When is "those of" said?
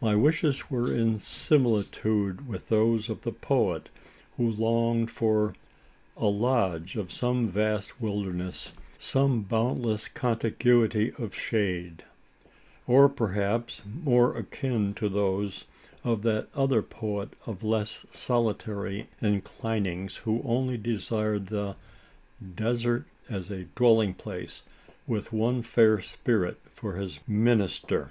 2.68-3.20, 15.08-16.22